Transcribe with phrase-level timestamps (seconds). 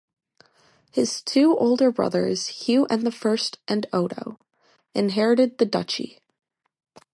[0.91, 4.39] His two older brothers, Hugh the First and Odo,
[4.95, 6.23] inherited the duchy.